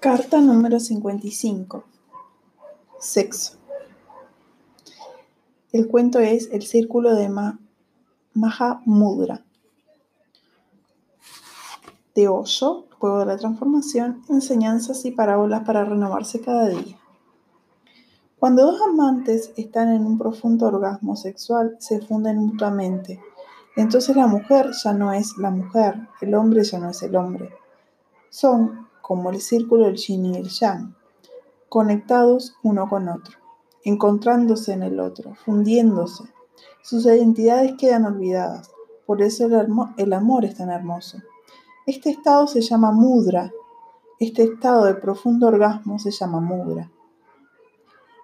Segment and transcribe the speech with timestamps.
[0.00, 1.84] Carta número 55.
[3.00, 3.56] Sexo.
[5.72, 7.58] El cuento es El Círculo de Ma
[8.34, 9.42] Maha Mudra.
[12.14, 16.98] De Osho, Juego de la Transformación, enseñanzas y parábolas para renovarse cada día.
[18.38, 23.18] Cuando dos amantes están en un profundo orgasmo sexual, se funden mutuamente.
[23.76, 27.50] Entonces la mujer ya no es la mujer, el hombre ya no es el hombre.
[28.28, 30.96] Son como el círculo del yin y el yang,
[31.68, 33.38] conectados uno con otro,
[33.84, 36.24] encontrándose en el otro, fundiéndose.
[36.82, 38.72] Sus identidades quedan olvidadas,
[39.06, 41.18] por eso el, el amor es tan hermoso.
[41.86, 43.52] Este estado se llama mudra,
[44.18, 46.90] este estado de profundo orgasmo se llama mudra.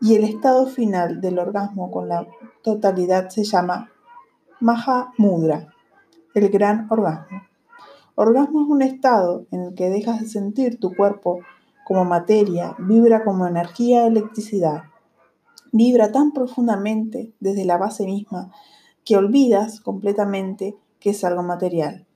[0.00, 2.26] Y el estado final del orgasmo con la
[2.62, 3.92] totalidad se llama
[4.58, 5.72] Maha Mudra,
[6.34, 7.42] el gran orgasmo.
[8.14, 11.40] Orgasmo es un estado en el que dejas de sentir tu cuerpo
[11.84, 14.84] como materia, vibra como energía, electricidad.
[15.72, 18.52] Vibra tan profundamente desde la base misma
[19.04, 22.06] que olvidas completamente que es algo material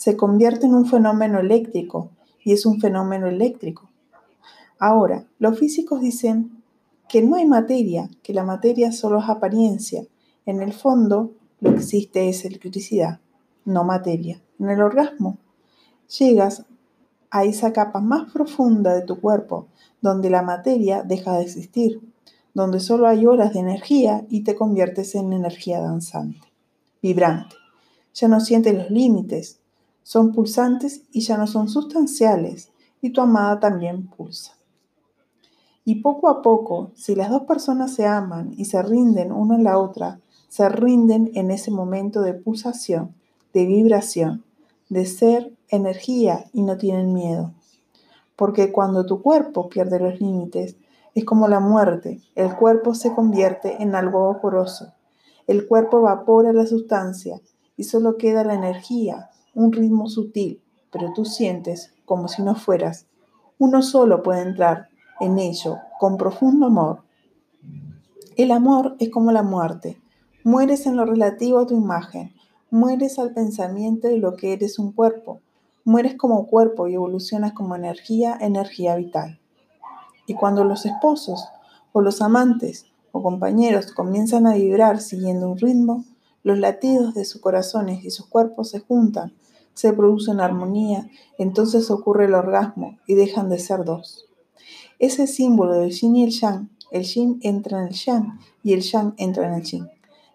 [0.00, 2.08] se convierte en un fenómeno eléctrico
[2.42, 3.90] y es un fenómeno eléctrico.
[4.78, 6.62] Ahora, los físicos dicen
[7.06, 10.06] que no hay materia, que la materia solo es apariencia.
[10.46, 13.20] En el fondo, lo que existe es electricidad,
[13.66, 14.40] no materia.
[14.60, 15.38] En el orgasmo,
[16.18, 16.66] llegas
[17.30, 19.68] a esa capa más profunda de tu cuerpo,
[20.02, 22.00] donde la materia deja de existir,
[22.52, 26.46] donde solo hay horas de energía y te conviertes en energía danzante,
[27.00, 27.56] vibrante.
[28.12, 29.60] Ya no sientes los límites,
[30.02, 34.52] son pulsantes y ya no son sustanciales, y tu amada también pulsa.
[35.86, 39.60] Y poco a poco, si las dos personas se aman y se rinden una a
[39.60, 43.14] la otra, se rinden en ese momento de pulsación,
[43.54, 44.44] de vibración,
[44.90, 47.54] de ser energía y no tienen miedo.
[48.36, 50.76] Porque cuando tu cuerpo pierde los límites,
[51.14, 54.92] es como la muerte, el cuerpo se convierte en algo vaporoso,
[55.46, 57.40] el cuerpo evapora la sustancia
[57.76, 60.62] y solo queda la energía, un ritmo sutil,
[60.92, 63.06] pero tú sientes como si no fueras.
[63.58, 64.88] Uno solo puede entrar
[65.20, 67.02] en ello con profundo amor.
[68.36, 70.00] El amor es como la muerte.
[70.44, 72.32] Mueres en lo relativo a tu imagen.
[72.72, 75.40] Mueres al pensamiento de lo que eres un cuerpo.
[75.84, 79.40] Mueres como cuerpo y evolucionas como energía, energía vital.
[80.26, 81.48] Y cuando los esposos
[81.90, 86.04] o los amantes o compañeros comienzan a vibrar siguiendo un ritmo,
[86.44, 89.32] los latidos de sus corazones y sus cuerpos se juntan,
[89.74, 94.26] se produce una armonía, entonces ocurre el orgasmo y dejan de ser dos.
[95.00, 98.82] Ese símbolo del yin y el yang, el yin entra en el yang y el
[98.82, 99.88] yang entra en el yin.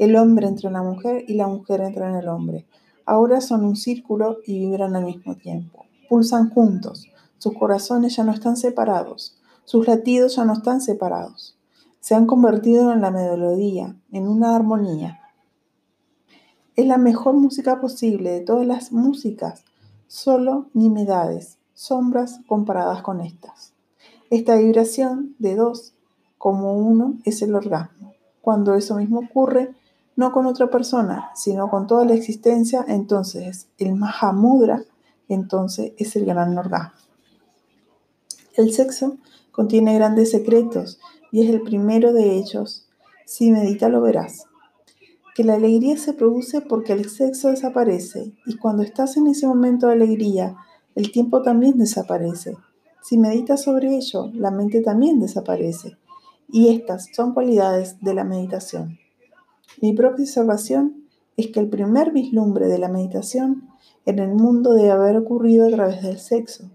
[0.00, 2.64] El hombre entra en la mujer y la mujer entra en el hombre.
[3.04, 5.84] Ahora son un círculo y vibran al mismo tiempo.
[6.08, 7.06] Pulsan juntos.
[7.36, 9.36] Sus corazones ya no están separados.
[9.66, 11.58] Sus latidos ya no están separados.
[12.00, 15.20] Se han convertido en la melodía, en una armonía.
[16.76, 19.64] Es la mejor música posible de todas las músicas,
[20.06, 23.74] solo nimiedades, sombras comparadas con estas.
[24.30, 25.92] Esta vibración de dos
[26.38, 28.14] como uno es el orgasmo.
[28.40, 29.74] Cuando eso mismo ocurre,
[30.16, 34.84] no con otra persona, sino con toda la existencia, entonces el Mahamudra,
[35.28, 36.98] entonces es el gran orgasmo.
[38.54, 39.16] El sexo
[39.52, 40.98] contiene grandes secretos
[41.32, 42.88] y es el primero de ellos.
[43.24, 44.46] Si medita lo verás
[45.34, 49.86] que la alegría se produce porque el sexo desaparece y cuando estás en ese momento
[49.86, 50.56] de alegría,
[50.94, 52.58] el tiempo también desaparece.
[53.02, 55.96] Si meditas sobre ello, la mente también desaparece.
[56.52, 58.98] Y estas son cualidades de la meditación.
[59.80, 63.68] Mi propia observación es que el primer vislumbre de la meditación
[64.06, 66.70] en el mundo debe haber ocurrido a través del sexo.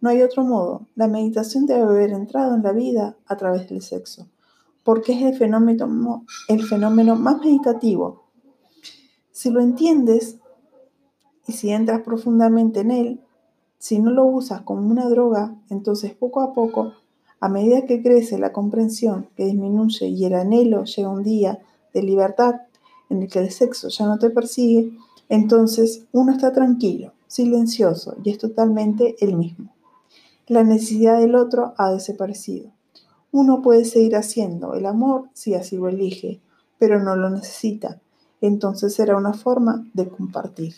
[0.00, 0.86] No hay otro modo.
[0.94, 4.28] La meditación debe haber entrado en la vida a través del sexo
[4.88, 8.22] porque es el fenómeno, el fenómeno más meditativo.
[9.32, 10.38] Si lo entiendes
[11.46, 13.20] y si entras profundamente en él,
[13.76, 16.94] si no lo usas como una droga, entonces poco a poco,
[17.38, 21.58] a medida que crece la comprensión, que disminuye y el anhelo llega un día
[22.00, 22.54] de libertad
[23.10, 24.92] en el que el sexo ya no te persigue,
[25.28, 29.74] entonces uno está tranquilo, silencioso y es totalmente el mismo.
[30.46, 32.70] La necesidad del otro ha desaparecido.
[33.30, 36.40] Uno puede seguir haciendo el amor si así lo elige,
[36.78, 38.00] pero no lo necesita.
[38.40, 40.74] Entonces será una forma de compartir.